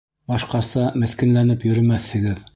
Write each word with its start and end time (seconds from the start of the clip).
Башҡаса 0.31 0.85
меҫкенләнеп 1.03 1.69
йөрөмәҫһегеҙ. 1.71 2.43